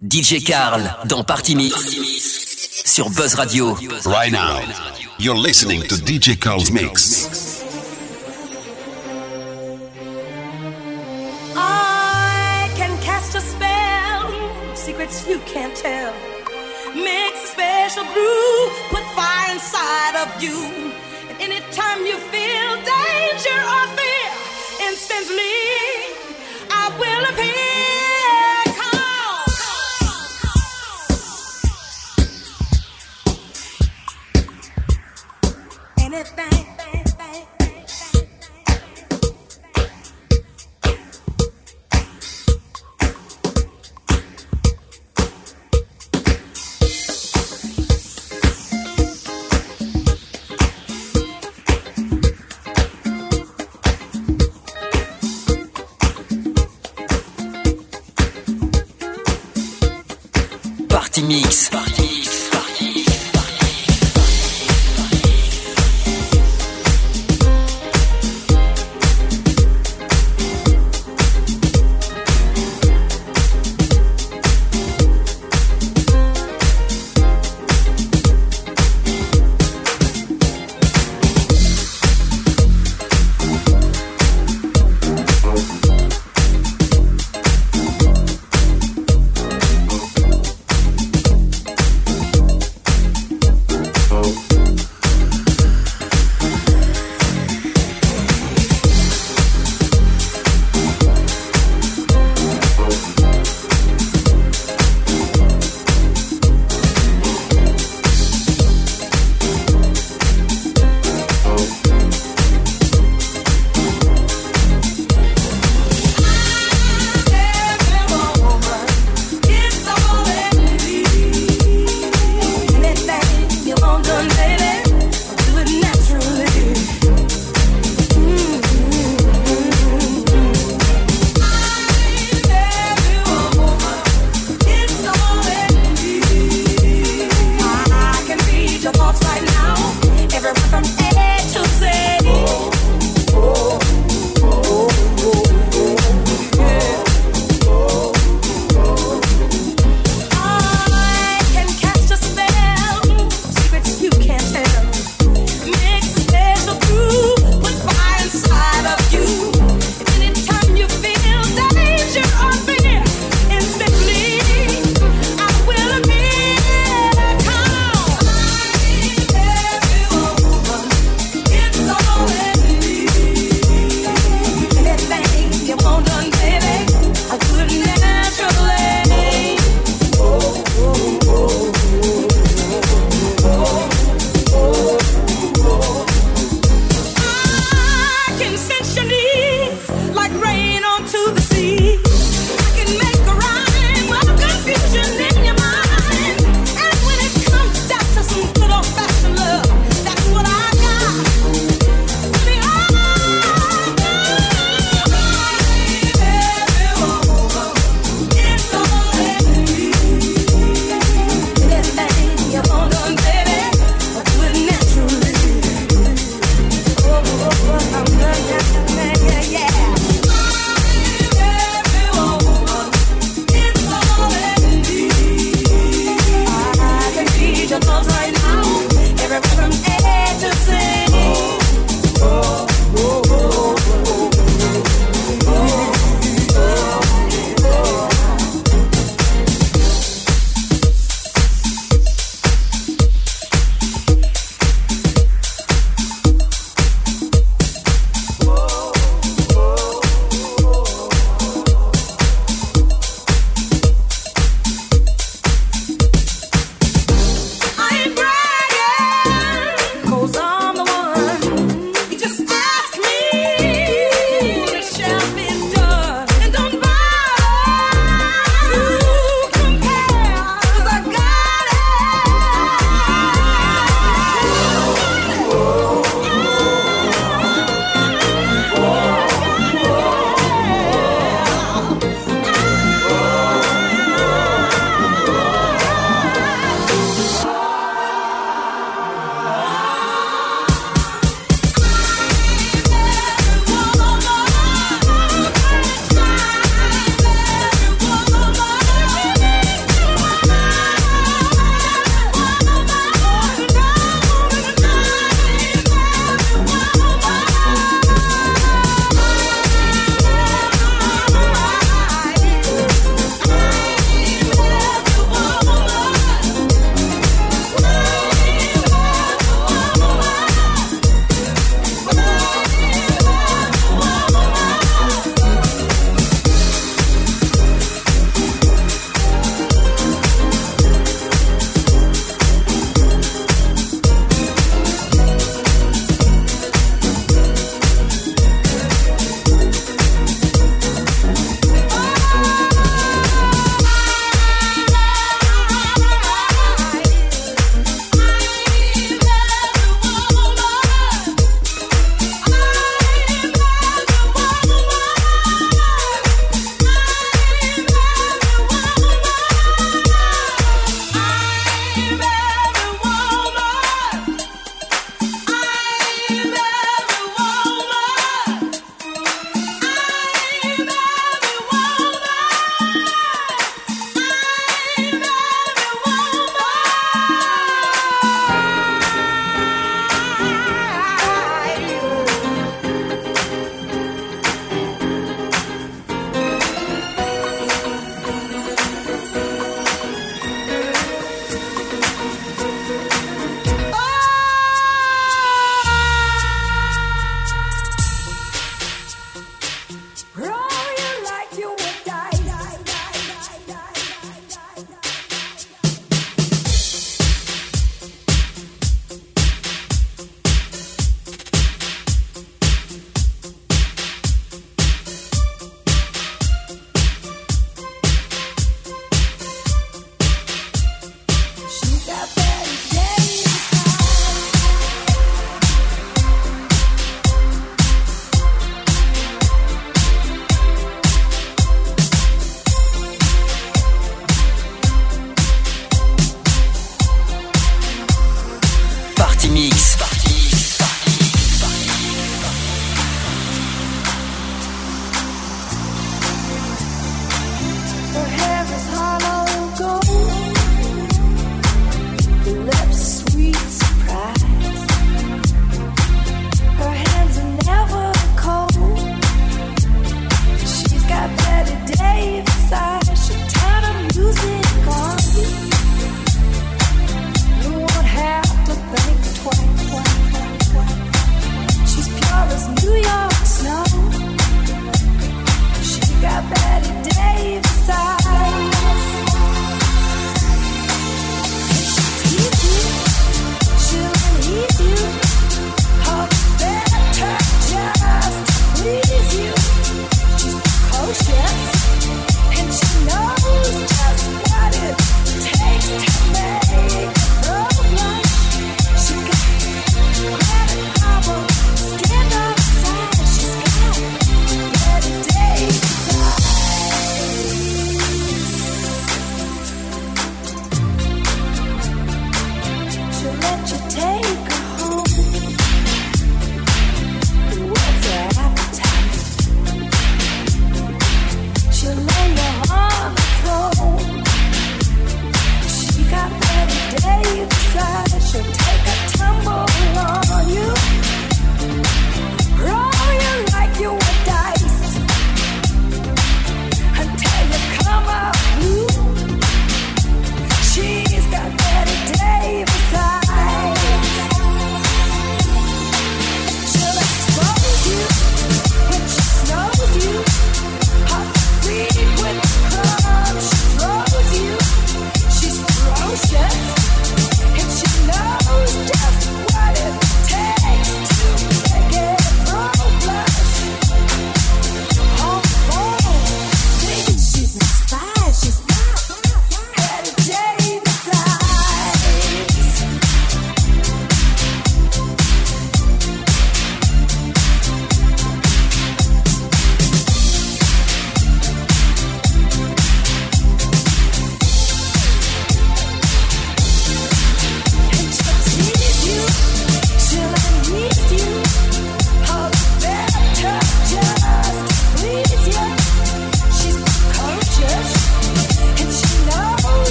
DJ 0.00 0.44
Carl 0.44 0.94
dans 1.06 1.24
Party 1.24 1.56
Mix 1.56 1.74
sur 2.84 3.10
Buzz 3.10 3.34
Radio. 3.34 3.76
Right 4.06 4.30
now, 4.30 4.60
you're 5.18 5.36
listening 5.36 5.82
to 5.88 5.96
DJ 5.96 6.38
Carl's 6.38 6.70
Mix. 6.70 7.64
I 11.56 12.70
can 12.76 12.96
cast 13.02 13.34
a 13.34 13.40
spell, 13.40 14.30
secrets 14.76 15.26
you 15.26 15.40
can't 15.52 15.74
tell. 15.74 16.12
Mix 16.94 17.42
a 17.42 17.46
special 17.48 18.04
brew, 18.14 18.70
put 18.90 19.02
fire 19.16 19.52
inside 19.52 20.14
of 20.22 20.40
you. 20.40 20.54
And 21.28 21.40
anytime 21.40 22.06
you 22.06 22.16
feel 22.30 22.76
danger 22.86 23.60
or 23.66 23.88
fear, 23.98 24.30
instantly 24.88 25.58
I 26.70 26.88
will 27.00 27.34
appear. 27.34 27.67
de 36.18 36.24
tan 36.24 36.57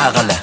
DJ 0.00 0.39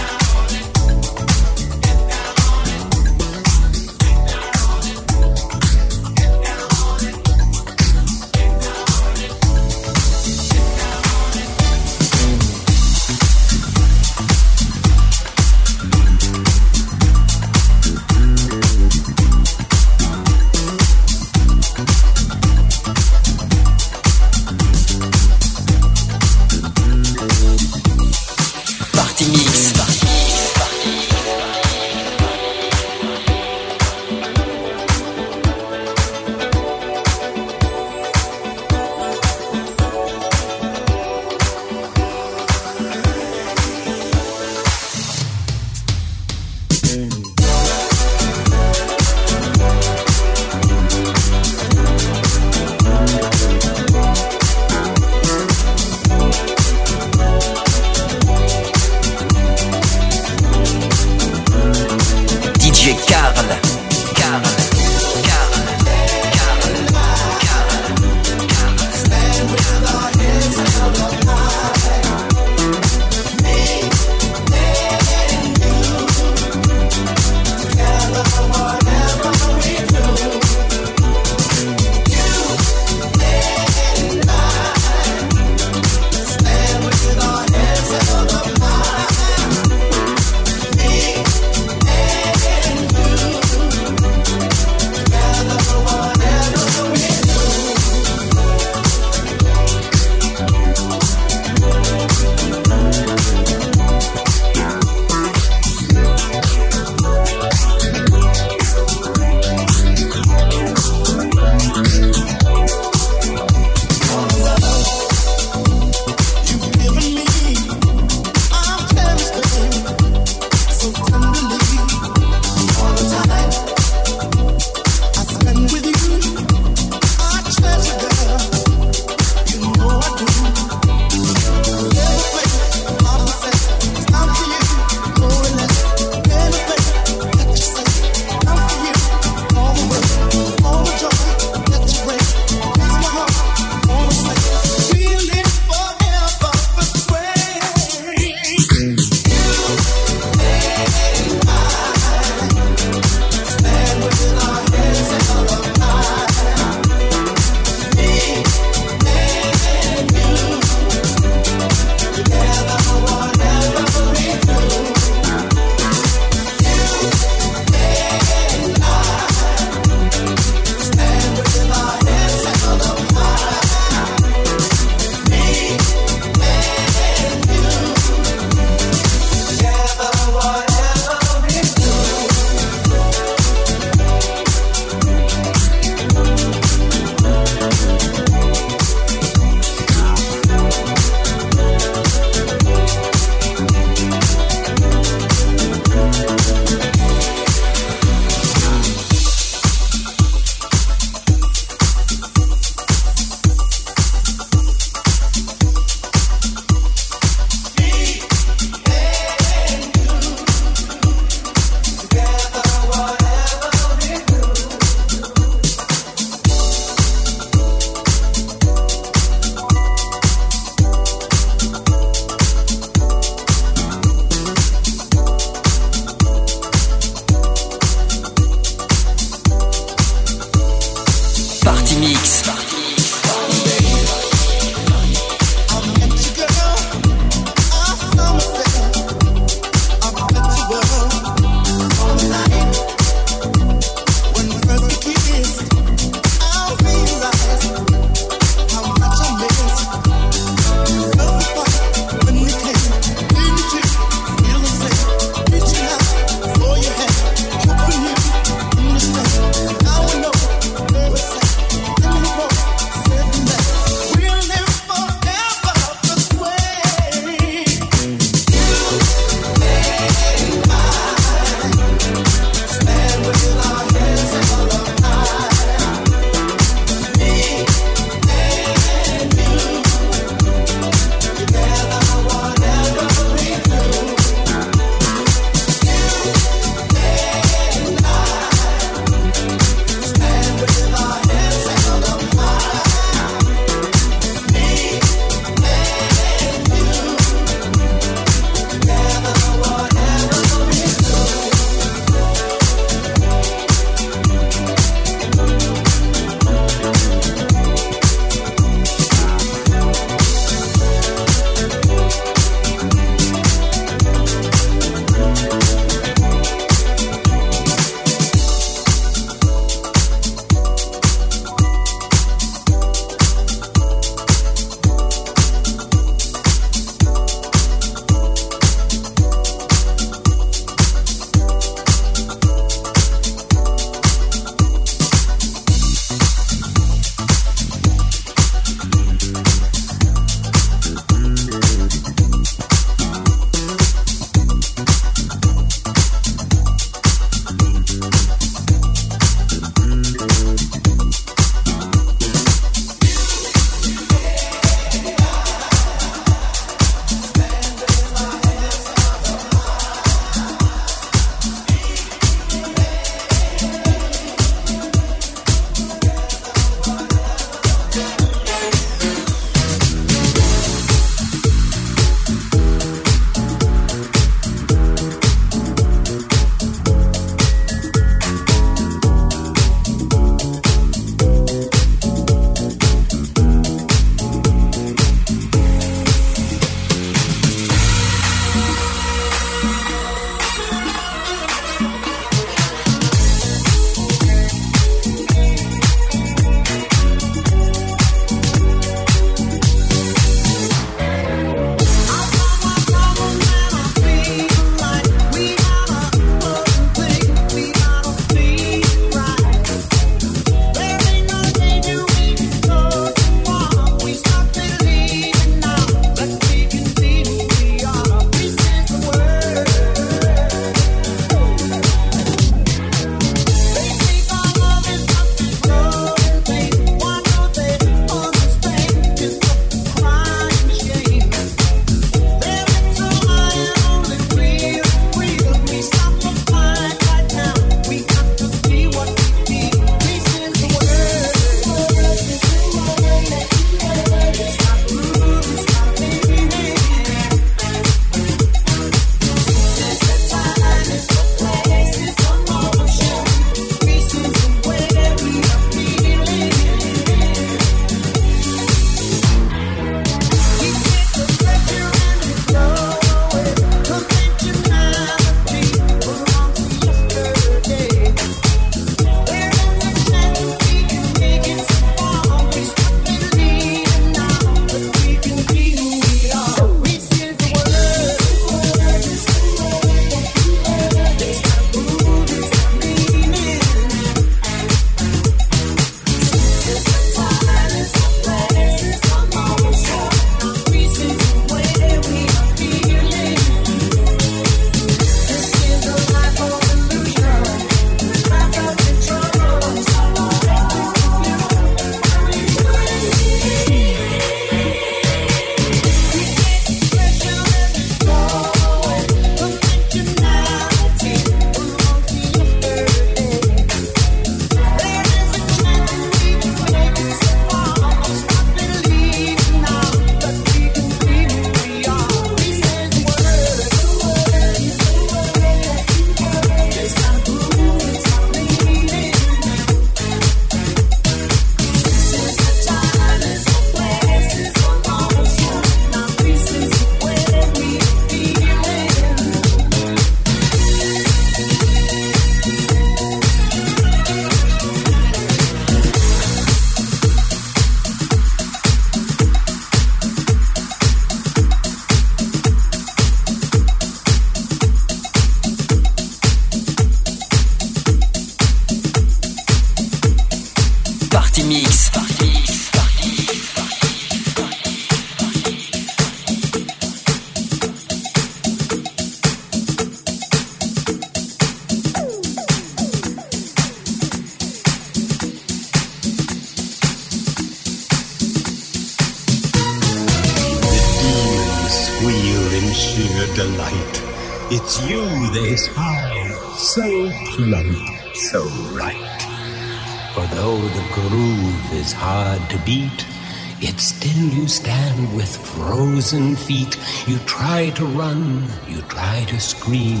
try 597.70 597.76
to 597.76 597.98
run, 597.98 598.46
you 598.66 598.80
try 598.82 599.24
to 599.28 599.38
scream, 599.38 600.00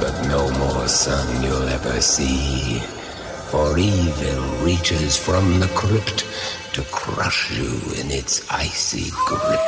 but 0.00 0.26
no 0.26 0.50
more 0.58 0.88
sun 0.88 1.42
you'll 1.42 1.68
ever 1.68 2.00
see. 2.00 2.78
For 3.50 3.76
evil 3.78 4.64
reaches 4.64 5.18
from 5.18 5.60
the 5.60 5.68
crypt 5.74 6.24
to 6.72 6.82
crush 6.92 7.50
you 7.50 7.78
in 8.00 8.10
its 8.10 8.50
icy 8.50 9.10
grip. 9.26 9.60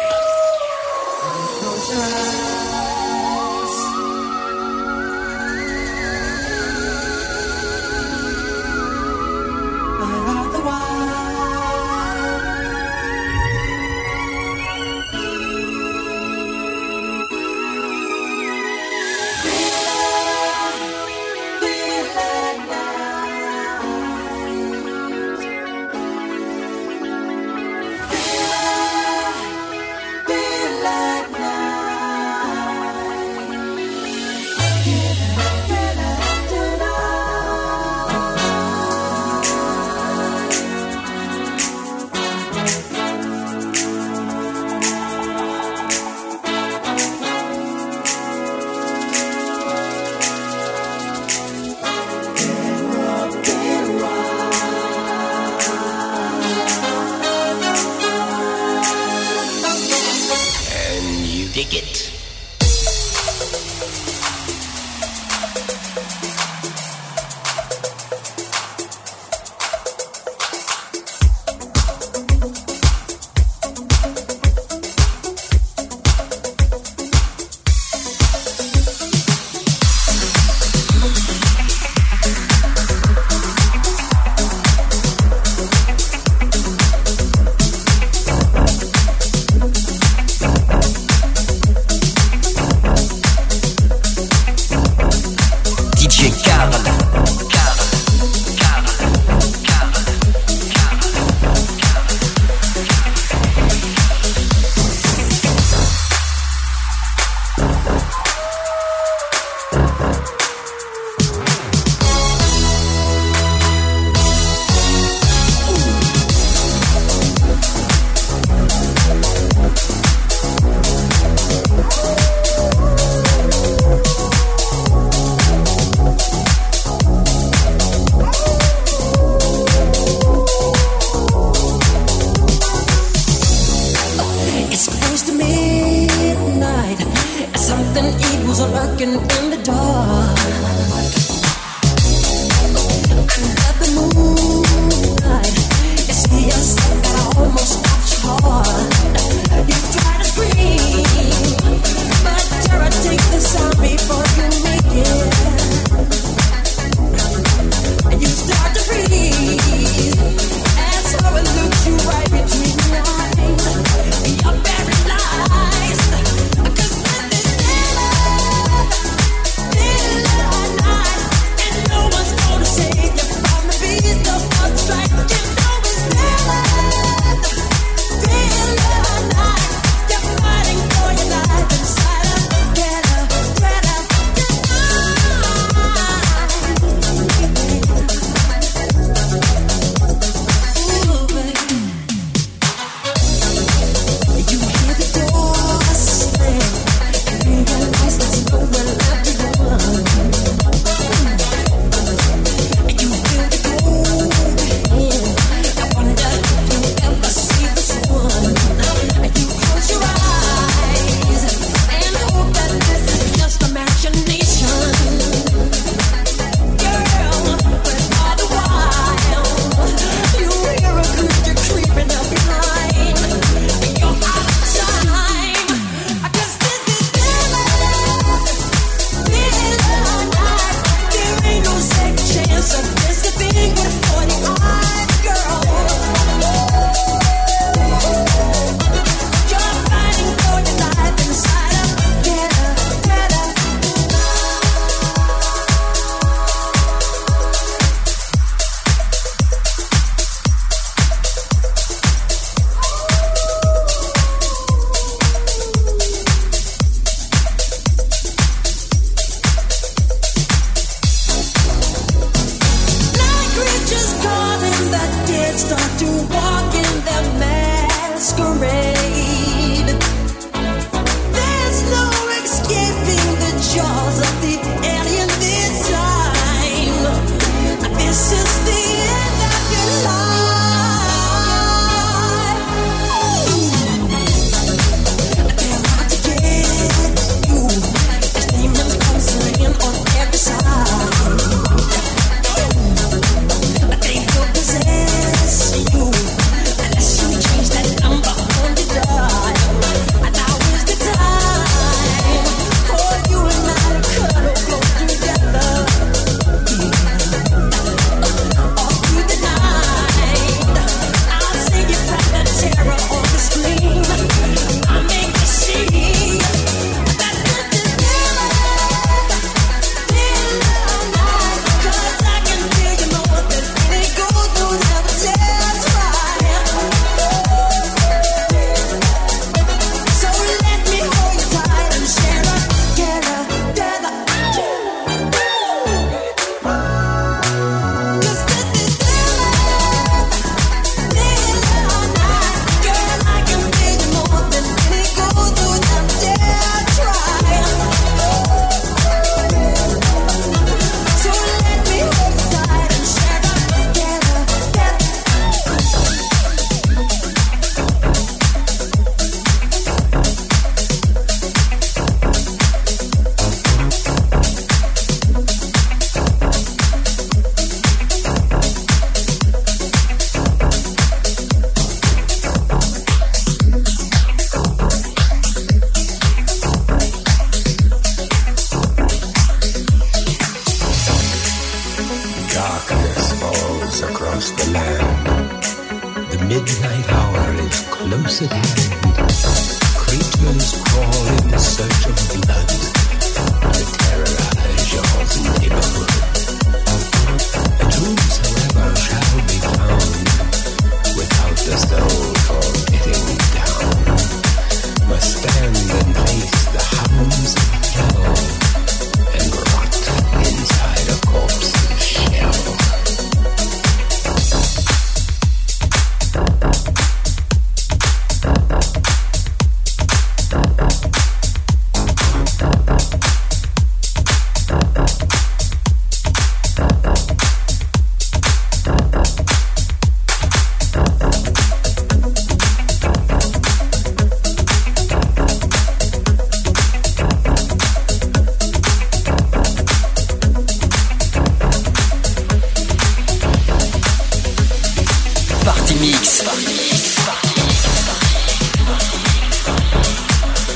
Party 445.83 445.99
Mix. 445.99 446.39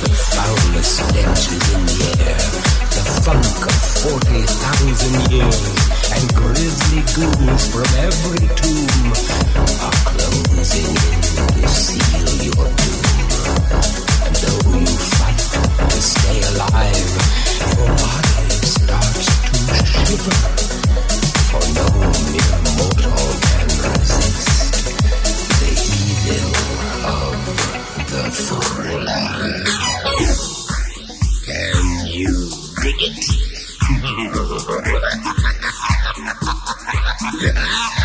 The 0.03 0.11
foulest 0.35 0.99
stench 0.99 1.47
in 1.47 1.83
the 1.87 1.99
air. 2.27 2.43
The 2.91 3.03
funk 3.23 3.63
of 3.71 3.79
40,000 4.03 5.31
years. 5.31 5.63
And 6.11 6.27
grisly 6.35 7.03
goons 7.15 7.65
from 7.71 7.87
every 8.03 8.51
tomb 8.59 9.15
are 9.87 9.99
closing 10.11 10.91
in 10.91 11.23
to 11.23 11.69
seal 11.71 12.27
your 12.43 12.67
doom. 12.67 13.07
And 14.27 14.35
though 14.43 14.75
you 14.75 14.91
fight 14.91 15.39
to 15.87 16.01
stay 16.03 16.39
alive, 16.51 17.15
your 17.79 17.95
body 17.95 18.59
starts 18.75 19.27
to 19.55 19.87
shiver 19.87 20.35
for 21.47 21.63
no 21.79 21.87
mere 22.33 22.59
Yeah. 37.41 37.96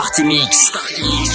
Party 0.00 0.24
Mix. 0.24 0.72
Mix. 0.72 1.28